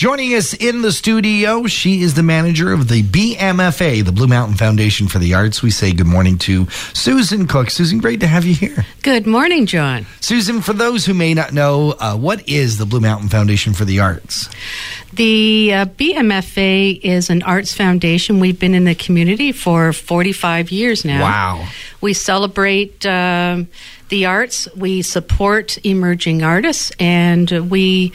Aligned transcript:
Joining 0.00 0.34
us 0.34 0.54
in 0.54 0.80
the 0.80 0.92
studio, 0.92 1.66
she 1.66 2.00
is 2.00 2.14
the 2.14 2.22
manager 2.22 2.72
of 2.72 2.88
the 2.88 3.02
BMFA, 3.02 4.02
the 4.02 4.12
Blue 4.12 4.26
Mountain 4.26 4.56
Foundation 4.56 5.08
for 5.08 5.18
the 5.18 5.34
Arts. 5.34 5.62
We 5.62 5.70
say 5.70 5.92
good 5.92 6.06
morning 6.06 6.38
to 6.38 6.70
Susan 6.94 7.46
Cook. 7.46 7.68
Susan, 7.68 7.98
great 7.98 8.20
to 8.20 8.26
have 8.26 8.46
you 8.46 8.54
here. 8.54 8.86
Good 9.02 9.26
morning, 9.26 9.66
John. 9.66 10.06
Susan, 10.20 10.62
for 10.62 10.72
those 10.72 11.04
who 11.04 11.12
may 11.12 11.34
not 11.34 11.52
know, 11.52 11.96
uh, 11.98 12.16
what 12.16 12.48
is 12.48 12.78
the 12.78 12.86
Blue 12.86 13.00
Mountain 13.00 13.28
Foundation 13.28 13.74
for 13.74 13.84
the 13.84 14.00
Arts? 14.00 14.48
The 15.12 15.74
uh, 15.74 15.84
BMFA 15.84 16.98
is 17.02 17.28
an 17.28 17.42
arts 17.42 17.74
foundation. 17.74 18.40
We've 18.40 18.58
been 18.58 18.74
in 18.74 18.84
the 18.84 18.94
community 18.94 19.52
for 19.52 19.92
45 19.92 20.72
years 20.72 21.04
now. 21.04 21.20
Wow. 21.20 21.68
We 22.00 22.14
celebrate 22.14 23.04
um 23.04 23.68
the 24.10 24.26
arts, 24.26 24.68
we 24.76 25.02
support 25.02 25.78
emerging 25.84 26.42
artists, 26.42 26.92
and 27.00 27.50
we 27.70 28.12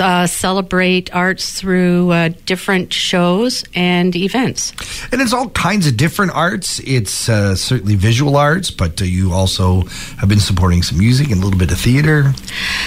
uh, 0.00 0.26
celebrate 0.26 1.14
arts 1.14 1.60
through 1.60 2.10
uh, 2.10 2.30
different 2.46 2.92
shows 2.92 3.64
and 3.74 4.16
events. 4.16 4.72
And 5.12 5.20
it's 5.20 5.32
all 5.32 5.50
kinds 5.50 5.86
of 5.86 5.96
different 5.96 6.32
arts. 6.34 6.78
It's 6.80 7.28
uh, 7.28 7.54
certainly 7.54 7.96
visual 7.96 8.36
arts, 8.36 8.70
but 8.70 9.02
uh, 9.02 9.04
you 9.04 9.32
also 9.32 9.82
have 10.18 10.28
been 10.28 10.40
supporting 10.40 10.82
some 10.82 10.98
music 10.98 11.30
and 11.30 11.40
a 11.40 11.44
little 11.44 11.58
bit 11.58 11.70
of 11.70 11.78
theater. 11.78 12.32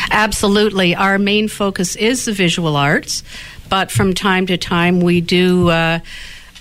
Absolutely. 0.10 0.96
Our 0.96 1.20
main 1.20 1.48
focus 1.48 1.96
is 1.96 2.26
the 2.26 2.34
visual 2.34 2.76
arts, 2.76 3.24
but 3.70 3.92
from 3.92 4.14
time 4.14 4.48
to 4.48 4.58
time 4.58 5.02
we 5.02 5.22
do 5.22 5.70
uh, 5.70 6.00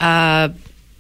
uh, 0.01 0.49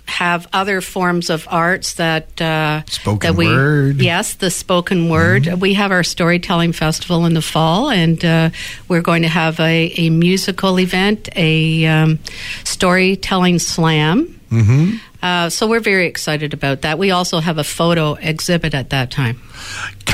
have 0.06 0.46
other 0.52 0.80
forms 0.80 1.30
of 1.30 1.46
arts 1.50 1.94
that 1.94 2.40
uh, 2.40 2.84
spoken 2.86 3.30
that 3.30 3.36
we 3.36 3.46
word. 3.46 3.96
yes 3.96 4.34
the 4.34 4.50
spoken 4.50 5.08
word 5.08 5.44
mm-hmm. 5.44 5.60
we 5.60 5.74
have 5.74 5.90
our 5.90 6.04
storytelling 6.04 6.72
festival 6.72 7.24
in 7.24 7.34
the 7.34 7.42
fall 7.42 7.90
and 7.90 8.24
uh, 8.24 8.50
we're 8.88 9.02
going 9.02 9.22
to 9.22 9.28
have 9.28 9.58
a, 9.60 9.92
a 9.96 10.10
musical 10.10 10.78
event 10.78 11.28
a 11.36 11.86
um, 11.86 12.18
storytelling 12.64 13.58
slam 13.58 14.40
mm-hmm. 14.50 14.96
Uh, 15.24 15.48
so 15.50 15.66
we're 15.66 15.80
very 15.80 16.06
excited 16.06 16.54
about 16.54 16.82
that 16.82 16.98
we 16.98 17.10
also 17.10 17.40
have 17.40 17.58
a 17.58 17.64
photo 17.64 18.14
exhibit 18.14 18.74
at 18.74 18.90
that 18.90 19.10
time 19.10 19.40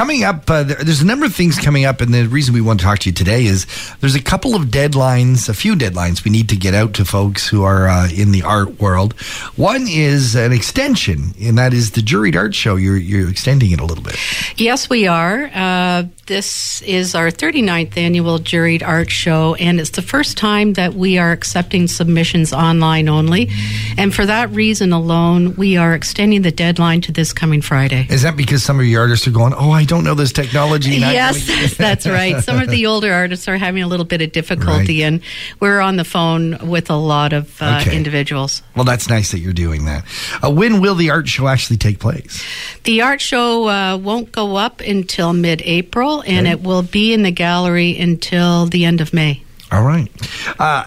coming 0.01 0.25
up, 0.25 0.49
uh, 0.49 0.63
there's 0.63 1.03
a 1.03 1.07
number 1.07 1.27
of 1.27 1.35
things 1.35 1.59
coming 1.59 1.85
up, 1.85 2.01
and 2.01 2.15
the 2.15 2.27
reason 2.27 2.55
we 2.55 2.61
want 2.63 2.81
to 2.81 2.87
talk 2.87 3.01
to 3.01 3.11
you 3.11 3.13
today 3.13 3.45
is 3.45 3.67
there's 4.01 4.15
a 4.15 4.23
couple 4.23 4.55
of 4.55 4.69
deadlines, 4.69 5.49
a 5.49 5.53
few 5.53 5.75
deadlines 5.75 6.25
we 6.25 6.31
need 6.31 6.49
to 6.49 6.57
get 6.57 6.73
out 6.73 6.95
to 6.95 7.05
folks 7.05 7.47
who 7.47 7.65
are 7.65 7.87
uh, 7.87 8.09
in 8.09 8.33
the 8.33 8.43
art 8.43 8.81
world. 8.81 9.13
One 9.57 9.87
is 9.87 10.35
an 10.35 10.53
extension, 10.53 11.35
and 11.41 11.59
that 11.59 11.75
is 11.75 11.91
the 11.91 12.01
Juried 12.01 12.35
Art 12.35 12.55
Show. 12.55 12.77
You're, 12.77 12.97
you're 12.97 13.29
extending 13.29 13.73
it 13.73 13.81
a 13.81 13.85
little 13.85 14.03
bit. 14.03 14.17
Yes, 14.59 14.89
we 14.89 15.07
are. 15.07 15.51
Uh, 15.53 16.05
this 16.27 16.81
is 16.83 17.15
our 17.15 17.31
39th 17.31 17.97
annual 17.99 18.39
Juried 18.39 18.83
Art 18.83 19.11
Show, 19.11 19.55
and 19.57 19.81
it's 19.81 19.91
the 19.91 20.03
first 20.03 20.39
time 20.39 20.75
that 20.75 20.95
we 20.95 21.19
are 21.19 21.33
accepting 21.33 21.89
submissions 21.89 22.55
online 22.55 23.09
only. 23.09 23.51
And 23.99 24.15
for 24.15 24.25
that 24.25 24.49
reason 24.51 24.93
alone, 25.01 25.57
we 25.57 25.77
are 25.77 25.95
extending 25.95 26.43
the 26.43 26.53
deadline 26.53 27.01
to 27.03 27.13
this 27.13 27.33
coming 27.33 27.63
Friday. 27.63 28.07
Is 28.11 28.23
that 28.23 28.37
because 28.37 28.63
some 28.63 28.79
of 28.79 28.87
your 28.87 29.01
artists 29.01 29.27
are 29.27 29.31
going, 29.33 29.55
oh, 29.55 29.71
I 29.71 29.85
don't 29.85 30.05
know 30.05 30.15
this 30.15 30.33
technology? 30.33 30.91
Yes, 30.91 31.77
that's 31.77 32.07
right. 32.07 32.43
Some 32.45 32.61
of 32.61 32.69
the 32.69 32.87
older 32.91 33.13
artists 33.13 33.49
are 33.49 33.57
having 33.57 33.83
a 33.83 33.87
little 33.87 34.05
bit 34.05 34.23
of 34.23 34.33
difficulty, 34.33 35.03
right. 35.03 35.09
and 35.09 35.21
we're 35.59 35.81
on 35.81 35.97
the 35.97 36.05
phone 36.05 36.69
with 36.69 36.91
a 36.91 36.97
lot 36.97 37.33
of 37.33 37.61
uh, 37.63 37.81
okay. 37.81 37.97
individuals. 37.97 38.63
Well, 38.77 38.85
that's 38.85 39.09
nice 39.09 39.33
that 39.33 39.39
you're 39.39 39.53
doing 39.53 39.87
that. 39.87 40.05
Uh, 40.45 40.51
when 40.51 40.81
will 40.81 40.95
the 40.95 41.11
art 41.11 41.27
show 41.27 41.49
actually 41.49 41.79
take 41.79 41.99
place? 41.99 42.45
The 42.85 43.03
art 43.03 43.21
show 43.21 43.69
uh, 43.69 43.97
won't 43.97 44.33
go 44.33 44.57
up 44.57 44.81
until 44.81 45.33
mid 45.33 45.63
April, 45.63 46.23
and 46.27 46.47
okay. 46.47 46.53
it 46.53 46.63
will 46.63 46.83
be 46.83 47.13
in 47.13 47.23
the 47.23 47.31
gallery 47.31 47.99
until 47.99 48.67
the 48.67 48.85
end 48.85 49.01
of 49.01 49.13
May. 49.15 49.43
All 49.73 49.85
right. 49.85 50.11
Uh, 50.59 50.85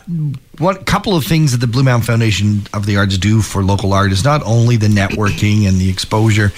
what 0.60 0.86
couple 0.86 1.16
of 1.16 1.26
things 1.26 1.52
that 1.52 1.58
the 1.58 1.68
Blue 1.68 1.84
Mountain 1.84 2.06
Foundation 2.06 2.62
of 2.74 2.86
the 2.86 2.98
Arts 2.98 3.18
do 3.18 3.42
for 3.42 3.64
local 3.64 3.92
art 3.92 4.12
is 4.12 4.24
not 4.24 4.44
only 4.44 4.78
the 4.78 4.88
networking 4.88 5.68
and 5.68 5.78
the 5.78 5.90
exposure, 5.90 6.52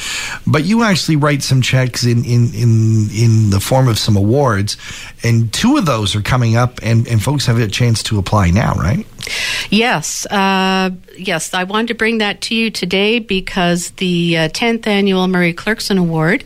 but 0.46 0.66
you 0.66 0.84
actually 0.84 1.16
write 1.16 1.44
some 1.44 1.62
checks 1.62 2.04
in, 2.04 2.26
in, 2.26 2.54
in, 2.54 3.10
in 3.14 3.50
the 3.52 3.62
form 3.62 3.88
of 3.88 3.98
some 3.98 4.18
awards. 4.18 4.76
And 5.24 5.52
two 5.54 5.78
of 5.78 5.86
those 5.86 6.14
are 6.16 6.22
coming 6.22 6.58
up, 6.58 6.80
and, 6.84 7.08
and 7.08 7.24
folks 7.24 7.46
have 7.46 7.58
a 7.58 7.68
chance 7.68 8.04
to 8.04 8.20
apply 8.20 8.52
now, 8.52 8.74
right? 8.74 9.08
Yes. 9.70 10.26
Uh, 10.26 10.92
yes, 11.18 11.54
I 11.54 11.64
wanted 11.64 11.88
to 11.90 11.96
bring 11.96 12.20
that 12.20 12.42
to 12.42 12.56
you 12.56 12.70
today 12.70 13.20
because 13.20 13.92
the 13.92 14.38
uh, 14.38 14.50
10th 14.50 14.88
annual 14.88 15.28
Murray 15.28 15.54
Clarkson 15.54 15.98
Award 15.98 16.44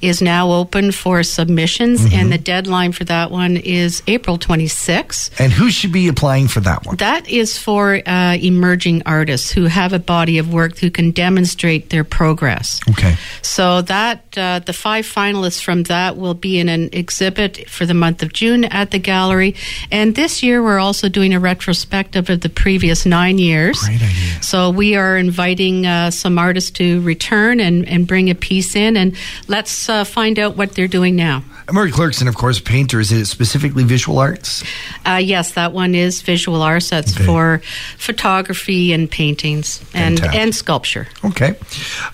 is 0.00 0.20
now 0.20 0.52
open 0.52 0.92
for 0.92 1.22
submissions, 1.22 2.00
mm-hmm. 2.00 2.14
and 2.14 2.32
the 2.32 2.38
deadline 2.38 2.92
for 2.92 3.04
that 3.04 3.30
one 3.30 3.56
is 3.56 4.02
April 4.06 4.38
26th. 4.38 5.30
And 5.40 5.52
who 5.52 5.70
should 5.70 5.92
be 5.92 6.08
applying 6.08 6.48
for 6.48 6.60
that 6.60 6.86
one? 6.86 6.96
That 6.96 7.28
is 7.28 7.58
for 7.58 8.00
uh, 8.06 8.36
emerging 8.36 9.02
artists 9.06 9.50
who 9.50 9.64
have 9.64 9.92
a 9.92 9.98
body 9.98 10.38
of 10.38 10.52
work 10.52 10.78
who 10.78 10.90
can 10.90 11.10
demonstrate 11.10 11.90
their 11.90 12.04
progress. 12.04 12.80
Okay. 12.90 13.16
So 13.42 13.82
that 13.82 14.36
uh, 14.36 14.60
the 14.60 14.72
five 14.72 15.06
finalists 15.06 15.62
from 15.62 15.84
that 15.84 16.16
will 16.16 16.34
be 16.34 16.58
in 16.58 16.68
an 16.68 16.90
exhibit 16.92 17.68
for 17.68 17.86
the 17.86 17.94
month 17.94 18.22
of 18.22 18.32
June 18.32 18.64
at 18.64 18.90
the 18.90 18.98
gallery, 18.98 19.54
and 19.90 20.14
this 20.14 20.42
year 20.42 20.62
we're 20.62 20.78
also 20.78 21.08
doing 21.08 21.34
a 21.34 21.40
retrospective 21.40 22.17
of 22.18 22.40
the 22.40 22.48
previous 22.48 23.06
nine 23.06 23.38
years. 23.38 23.80
Great 23.80 24.02
idea. 24.02 24.42
So 24.42 24.70
we 24.70 24.96
are 24.96 25.16
inviting 25.16 25.86
uh, 25.86 26.10
some 26.10 26.38
artists 26.38 26.70
to 26.72 27.00
return 27.02 27.60
and, 27.60 27.88
and 27.88 28.06
bring 28.06 28.30
a 28.30 28.34
piece 28.34 28.74
in, 28.74 28.96
and 28.96 29.16
let's 29.46 29.88
uh, 29.88 30.04
find 30.04 30.38
out 30.38 30.56
what 30.56 30.72
they're 30.72 30.88
doing 30.88 31.16
now. 31.16 31.44
Murray 31.70 31.90
Clarkson, 31.90 32.28
of 32.28 32.34
course, 32.34 32.60
painter. 32.60 32.98
Is 32.98 33.12
it 33.12 33.26
specifically 33.26 33.84
visual 33.84 34.18
arts? 34.18 34.64
Uh, 35.04 35.20
yes, 35.22 35.52
that 35.52 35.72
one 35.72 35.94
is 35.94 36.22
visual 36.22 36.62
arts. 36.62 36.88
That's 36.90 37.14
okay. 37.14 37.26
for 37.26 37.62
photography 37.98 38.92
and 38.92 39.10
paintings 39.10 39.84
and, 39.92 40.22
and 40.24 40.54
sculpture. 40.54 41.08
Okay. 41.24 41.56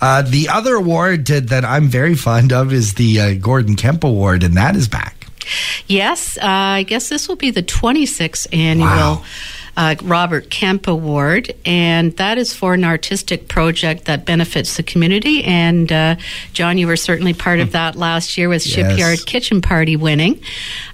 Uh, 0.01 0.23
the 0.23 0.49
other 0.49 0.75
award 0.75 1.27
that 1.27 1.65
I'm 1.65 1.87
very 1.87 2.17
fond 2.17 2.53
of 2.53 2.73
is 2.73 2.95
the 2.95 3.21
uh, 3.21 3.35
Gordon 3.35 3.77
Kemp 3.77 4.03
Award, 4.03 4.43
and 4.43 4.57
that 4.57 4.75
is 4.75 4.89
back. 4.89 5.27
Yes, 5.87 6.37
uh, 6.39 6.43
I 6.45 6.83
guess 6.83 7.09
this 7.09 7.29
will 7.29 7.37
be 7.37 7.51
the 7.51 7.63
26th 7.63 8.47
annual. 8.53 8.87
Wow 8.87 9.25
uh, 9.77 9.95
Robert 10.03 10.51
Kemp 10.51 10.87
Award, 10.87 11.53
and 11.65 12.17
that 12.17 12.39
is 12.39 12.55
for 12.55 12.75
an 12.75 12.85
artistic 12.85 13.49
project 13.49 14.05
that 14.05 14.25
benefits 14.25 14.77
the 14.77 14.83
community. 14.83 15.45
And 15.45 15.91
uh, 15.91 16.17
John, 16.53 16.79
you 16.79 16.87
were 16.87 16.97
certainly 16.97 17.35
part 17.35 17.61
of 17.61 17.73
that 17.73 17.97
last 17.97 18.39
year 18.39 18.49
with 18.49 18.63
Shipyard 18.63 19.19
yes. 19.19 19.25
Kitchen 19.25 19.61
Party 19.61 19.97
winning. 19.97 20.41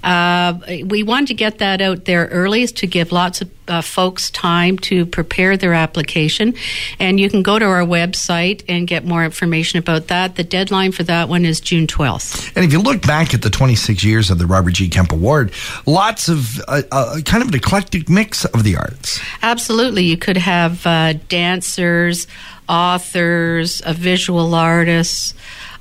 Uh, 0.02 0.58
we 0.84 1.02
wanted 1.02 1.28
to 1.28 1.34
get 1.34 1.58
that 1.58 1.80
out 1.80 2.04
there 2.04 2.26
early 2.26 2.66
to 2.66 2.86
give 2.86 3.12
lots 3.12 3.41
of 3.41 3.59
uh, 3.70 3.81
folks 3.81 4.31
time 4.31 4.78
to 4.78 5.06
prepare 5.06 5.56
their 5.56 5.72
application. 5.72 6.54
And 6.98 7.19
you 7.20 7.31
can 7.31 7.42
go 7.42 7.58
to 7.58 7.64
our 7.64 7.82
website 7.82 8.62
and 8.69 8.86
get 8.86 9.04
more 9.04 9.25
information 9.25 9.78
about 9.78 10.08
that. 10.08 10.36
The 10.36 10.44
deadline 10.44 10.92
for 10.92 11.04
that 11.04 11.28
one 11.28 11.44
is 11.44 11.60
June 11.60 11.86
12th. 11.86 12.53
And 12.56 12.64
if 12.64 12.72
you 12.72 12.80
look 12.80 13.06
back 13.06 13.32
at 13.32 13.42
the 13.42 13.50
26 13.50 14.03
years 14.04 14.30
of 14.30 14.38
the 14.38 14.47
Robert 14.47 14.72
G. 14.72 14.88
Kemp 14.88 15.12
Award, 15.12 15.53
lots 15.86 16.28
of 16.28 16.60
uh, 16.69 16.82
uh, 16.91 17.20
kind 17.25 17.42
of 17.42 17.48
an 17.48 17.54
eclectic 17.54 18.09
mix 18.09 18.44
of 18.44 18.64
the 18.64 18.76
arts. 18.76 19.20
Absolutely. 19.42 20.04
You 20.04 20.16
could 20.16 20.36
have 20.36 20.86
uh, 20.86 21.14
dancers, 21.28 22.26
authors, 22.69 23.80
visual 23.86 24.54
artists 24.54 25.34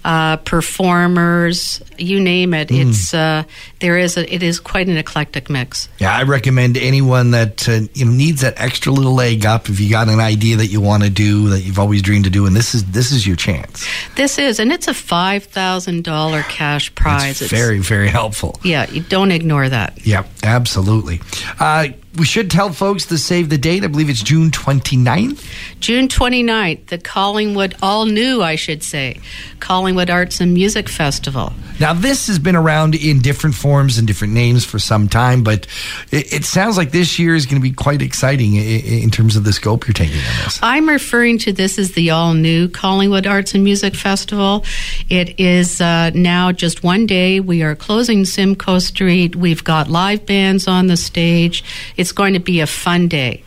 uh, 0.05 0.38
performers, 0.38 1.81
you 1.97 2.19
name 2.19 2.53
it. 2.53 2.69
Mm. 2.69 2.89
It's 2.89 3.13
uh, 3.13 3.44
there 3.79 3.97
is 3.97 4.17
a, 4.17 4.34
it 4.34 4.44
is 4.44 4.59
quite 4.59 4.88
an 4.88 4.97
eclectic 4.97 5.50
mix. 5.50 5.90
Yeah, 6.00 6.16
I 6.16 6.23
recommend 6.23 6.78
anyone 6.78 7.31
that 7.31 7.67
uh, 7.67 7.81
you 7.94 8.06
know 8.06 8.12
needs 8.12 8.41
that 8.41 8.59
extra 8.59 8.91
little 8.91 9.13
leg 9.13 9.45
up. 9.45 9.69
If 9.69 9.79
you 9.79 9.90
got 9.90 10.09
an 10.09 10.19
idea 10.19 10.57
that 10.57 10.67
you 10.67 10.81
want 10.81 11.03
to 11.03 11.09
do 11.09 11.50
that 11.50 11.62
you've 11.62 11.79
always 11.79 12.01
dreamed 12.01 12.25
to 12.25 12.29
do, 12.29 12.45
and 12.45 12.56
this 12.56 12.75
is 12.75 12.85
this 12.91 13.12
is 13.12 13.25
your 13.25 13.35
chance. 13.35 13.88
This 14.16 14.38
is, 14.38 14.59
and 14.59 14.72
it's 14.72 14.88
a 14.88 14.94
five 14.94 15.45
thousand 15.45 16.03
dollar 16.03 16.44
cash 16.44 16.94
prize. 16.95 17.41
It's 17.41 17.51
very 17.51 17.79
very 17.79 18.09
helpful. 18.09 18.59
Yeah, 18.63 18.90
you 18.90 19.01
don't 19.01 19.31
ignore 19.31 19.69
that. 19.69 20.06
Yeah, 20.06 20.25
absolutely. 20.44 21.22
Uh, 21.59 21.90
we 22.17 22.25
should 22.25 22.50
tell 22.50 22.72
folks 22.72 23.06
to 23.07 23.17
save 23.17 23.49
the 23.49 23.58
date. 23.58 23.84
I 23.84 23.87
believe 23.87 24.09
it's 24.09 24.23
June 24.23 24.49
29th. 24.49 25.79
June 25.79 26.08
29th, 26.08 26.87
the 26.87 26.97
Collingwood, 26.97 27.76
all 27.81 28.05
new, 28.05 28.41
I 28.41 28.55
should 28.55 28.84
say, 28.84 29.20
Collingwood 29.59 30.09
Arts 30.09 30.41
and 30.41 30.53
Music 30.53 30.90
Festival. 30.90 31.53
Now, 31.79 31.93
this 31.93 32.28
has 32.28 32.40
been 32.40 32.55
around 32.55 32.96
in 32.96 33.22
different 33.22 33.55
forms 33.55 33.68
and 33.69 34.07
different 34.07 34.33
names 34.33 34.66
for 34.66 34.79
some 34.79 35.07
time, 35.07 35.43
but 35.43 35.67
it, 36.11 36.33
it 36.33 36.45
sounds 36.45 36.77
like 36.77 36.91
this 36.91 37.19
year 37.19 37.35
is 37.35 37.45
going 37.45 37.61
to 37.61 37.67
be 37.67 37.73
quite 37.73 38.01
exciting 38.01 38.55
in, 38.55 39.03
in, 39.03 39.11
terms 39.11 39.35
of 39.35 39.43
the 39.43 39.53
scope 39.53 39.87
you're 39.87 39.93
taking 39.93 40.17
on 40.17 40.43
this. 40.43 40.59
I'm 40.61 40.89
referring 40.89 41.37
to 41.39 41.53
this 41.53 41.77
as 41.77 41.93
the 41.93 42.09
all 42.09 42.33
new 42.33 42.67
Collingwood 42.67 43.27
Arts 43.27 43.53
and 43.53 43.63
Music 43.63 43.95
Festival. 43.95 44.66
It 45.09 45.39
is 45.39 45.81
uh, 45.81 46.11
now 46.13 46.51
just 46.51 46.83
one 46.83 47.05
day. 47.05 47.39
We 47.39 47.63
are 47.63 47.75
closing 47.75 48.25
Simcoe 48.25 48.79
Street. 48.79 49.35
We've 49.35 49.63
got 49.63 49.89
live 49.89 50.25
bands 50.25 50.67
on 50.67 50.87
the 50.87 50.97
stage. 50.97 51.63
It's 51.97 52.11
going 52.11 52.33
to 52.33 52.39
be 52.39 52.61
a 52.61 52.67
fun 52.67 53.07
day. 53.07 53.43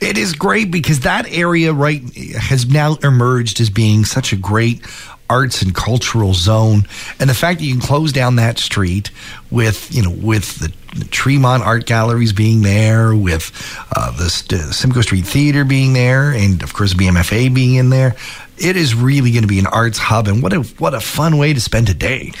It 0.00 0.18
is 0.18 0.32
great 0.32 0.70
because 0.70 1.00
that 1.00 1.26
area 1.30 1.72
right 1.72 2.02
has 2.36 2.66
now 2.66 2.96
emerged 3.02 3.60
as 3.60 3.70
being 3.70 4.04
such 4.04 4.32
a 4.32 4.36
great 4.36 4.84
arts 5.30 5.62
and 5.62 5.74
cultural 5.74 6.34
zone. 6.34 6.82
And 7.18 7.30
the 7.30 7.34
fact 7.34 7.60
that 7.60 7.64
you 7.64 7.72
can 7.72 7.80
close 7.80 8.12
down 8.12 8.36
that 8.36 8.58
street 8.58 9.10
with 9.50 9.94
you 9.94 10.02
know 10.02 10.10
with 10.10 10.58
the 10.58 10.72
Tremont 11.10 11.62
Art 11.62 11.86
Galleries 11.86 12.32
being 12.32 12.62
there, 12.62 13.14
with 13.14 13.52
uh, 13.94 14.10
the 14.16 14.28
Simcoe 14.28 15.02
Street 15.02 15.26
Theater 15.26 15.64
being 15.64 15.92
there, 15.92 16.32
and 16.32 16.62
of 16.62 16.72
course 16.72 16.94
BMFA 16.94 17.54
being 17.54 17.74
in 17.74 17.90
there 17.90 18.16
it 18.60 18.76
is 18.76 18.94
really 18.94 19.32
going 19.32 19.42
to 19.42 19.48
be 19.48 19.58
an 19.58 19.66
arts 19.66 19.98
hub, 19.98 20.28
and 20.28 20.42
what 20.42 20.52
a 20.52 20.60
what 20.78 20.94
a 20.94 21.00
fun 21.00 21.38
way 21.38 21.52
to 21.52 21.60
spend 21.60 21.88
a 21.88 21.94
day. 21.94 22.32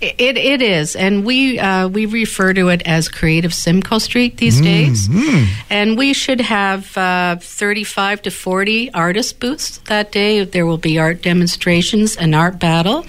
It 0.00 0.36
it 0.36 0.60
is, 0.60 0.94
and 0.94 1.24
we 1.24 1.58
uh, 1.58 1.88
we 1.88 2.06
refer 2.06 2.52
to 2.52 2.68
it 2.68 2.82
as 2.84 3.08
Creative 3.08 3.52
Simcoe 3.52 3.98
Street 3.98 4.36
these 4.36 4.60
mm-hmm. 4.60 5.24
days, 5.24 5.56
and 5.70 5.96
we 5.96 6.12
should 6.12 6.42
have 6.42 6.96
uh, 6.96 7.36
thirty 7.40 7.84
five 7.84 8.22
to 8.22 8.30
forty 8.30 8.92
artist 8.92 9.40
booths 9.40 9.78
that 9.88 10.12
day. 10.12 10.44
There 10.44 10.66
will 10.66 10.78
be 10.78 10.98
art 10.98 11.22
demonstrations, 11.22 12.16
an 12.16 12.34
art 12.34 12.58
battle. 12.58 13.06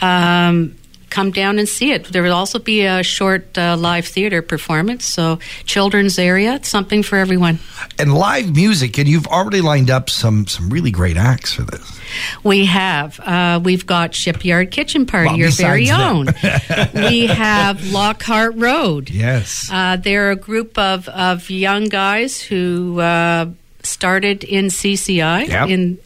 Um, 0.00 0.76
come 1.10 1.30
down 1.30 1.58
and 1.58 1.68
see 1.68 1.92
it. 1.92 2.04
There 2.06 2.22
will 2.22 2.32
also 2.32 2.58
be 2.58 2.86
a 2.86 3.02
short 3.02 3.56
uh, 3.58 3.76
live 3.76 4.06
theater 4.06 4.42
performance, 4.42 5.04
so 5.04 5.38
children's 5.64 6.18
area, 6.18 6.60
something 6.62 7.02
for 7.02 7.16
everyone. 7.16 7.58
And 7.98 8.14
live 8.14 8.54
music, 8.54 8.98
and 8.98 9.08
you've 9.08 9.26
already 9.26 9.60
lined 9.60 9.90
up 9.90 10.08
some 10.08 10.46
some 10.46 10.70
really 10.70 10.90
great 10.90 11.16
acts 11.16 11.52
for 11.52 11.62
this. 11.62 12.00
We 12.42 12.66
have. 12.66 13.20
Uh, 13.20 13.60
we've 13.62 13.86
got 13.86 14.14
Shipyard 14.14 14.70
Kitchen 14.70 15.06
Party, 15.06 15.28
well, 15.28 15.38
your 15.38 15.50
very 15.50 15.90
own. 15.90 16.26
we 16.94 17.26
have 17.26 17.92
Lockhart 17.92 18.54
Road. 18.56 19.10
Yes. 19.10 19.68
Uh, 19.70 19.96
they're 19.96 20.30
a 20.30 20.36
group 20.36 20.78
of, 20.78 21.08
of 21.08 21.50
young 21.50 21.88
guys 21.88 22.40
who 22.40 23.00
uh, 23.00 23.46
started 23.82 24.44
in 24.44 24.66
CCI 24.66 25.48
yep. 25.48 25.68
in 25.68 25.98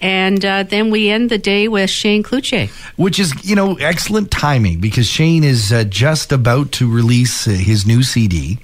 and 0.00 0.44
uh, 0.44 0.62
then 0.62 0.90
we 0.90 1.10
end 1.10 1.30
the 1.30 1.38
day 1.38 1.68
with 1.68 1.90
Shane 1.90 2.22
Cloutier. 2.22 2.70
Which 2.96 3.18
is, 3.18 3.34
you 3.48 3.54
know, 3.54 3.74
excellent 3.76 4.30
timing 4.30 4.80
because 4.80 5.06
Shane 5.06 5.44
is 5.44 5.72
uh, 5.72 5.84
just 5.84 6.32
about 6.32 6.72
to 6.72 6.90
release 6.90 7.46
uh, 7.46 7.50
his 7.50 7.86
new 7.86 8.02
CD. 8.02 8.58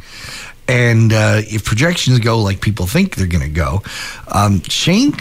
And 0.69 1.13
uh, 1.13 1.43
if 1.45 1.65
projections 1.65 2.19
go 2.21 2.41
like 2.41 2.61
people 2.61 2.87
think 2.87 3.17
they're 3.17 3.27
going 3.27 3.45
to 3.45 3.51
go, 3.51 3.83
um, 4.33 4.63
Shane 4.63 5.15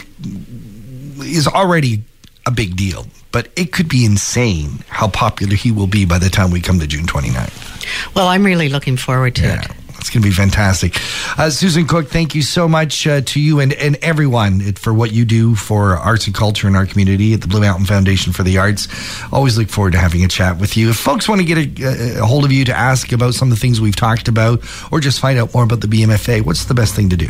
is 1.20 1.46
already 1.46 2.02
a 2.46 2.50
big 2.50 2.76
deal. 2.76 3.06
But 3.30 3.48
it 3.54 3.72
could 3.72 3.88
be 3.88 4.06
insane 4.06 4.82
how 4.88 5.08
popular 5.08 5.54
he 5.54 5.70
will 5.70 5.86
be 5.86 6.06
by 6.06 6.18
the 6.18 6.30
time 6.30 6.50
we 6.50 6.62
come 6.62 6.78
to 6.80 6.86
June 6.86 7.04
29th. 7.04 8.14
Well, 8.14 8.28
I'm 8.28 8.44
really 8.44 8.70
looking 8.70 8.96
forward 8.96 9.34
to 9.36 9.42
yeah. 9.42 9.60
it. 9.60 9.70
Going 10.16 10.22
to 10.22 10.28
be 10.30 10.34
fantastic. 10.34 10.98
Uh, 11.38 11.50
Susan 11.50 11.86
Cook, 11.86 12.08
thank 12.08 12.34
you 12.34 12.40
so 12.40 12.66
much 12.66 13.06
uh, 13.06 13.20
to 13.20 13.38
you 13.38 13.60
and, 13.60 13.74
and 13.74 13.96
everyone 13.96 14.72
for 14.72 14.94
what 14.94 15.12
you 15.12 15.26
do 15.26 15.54
for 15.54 15.94
arts 15.98 16.24
and 16.26 16.34
culture 16.34 16.66
in 16.66 16.74
our 16.74 16.86
community 16.86 17.34
at 17.34 17.42
the 17.42 17.48
Blue 17.48 17.60
Mountain 17.60 17.84
Foundation 17.84 18.32
for 18.32 18.42
the 18.42 18.56
Arts. 18.56 18.88
Always 19.30 19.58
look 19.58 19.68
forward 19.68 19.92
to 19.92 19.98
having 19.98 20.24
a 20.24 20.28
chat 20.28 20.58
with 20.58 20.74
you. 20.78 20.88
If 20.88 20.96
folks 20.96 21.28
want 21.28 21.42
to 21.42 21.46
get 21.46 21.58
a, 21.58 22.20
a 22.20 22.24
hold 22.24 22.46
of 22.46 22.52
you 22.52 22.64
to 22.64 22.74
ask 22.74 23.12
about 23.12 23.34
some 23.34 23.52
of 23.52 23.54
the 23.58 23.60
things 23.60 23.78
we've 23.78 23.94
talked 23.94 24.26
about 24.26 24.64
or 24.90 25.00
just 25.00 25.20
find 25.20 25.38
out 25.38 25.52
more 25.52 25.64
about 25.64 25.82
the 25.82 25.86
BMFA, 25.86 26.46
what's 26.46 26.64
the 26.64 26.72
best 26.72 26.94
thing 26.94 27.10
to 27.10 27.16
do? 27.18 27.28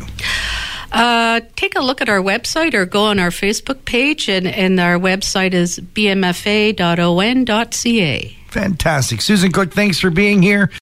Uh, 0.93 1.41
take 1.57 1.75
a 1.75 1.81
look 1.81 2.01
at 2.01 2.09
our 2.09 2.21
website 2.21 2.73
or 2.73 2.87
go 2.87 3.07
on 3.07 3.19
our 3.19 3.31
Facebook 3.31 3.85
page, 3.85 4.29
and, 4.29 4.47
and 4.47 4.79
our 4.79 4.97
website 4.97 5.55
is 5.55 5.81
bmfa.on.ca. 5.81 6.77
Fantastic. 8.57 9.21
Susan 9.21 9.53
Cook, 9.53 9.73
thanks 9.73 9.99
for 9.99 10.09
being 10.09 10.41
here. 10.41 10.71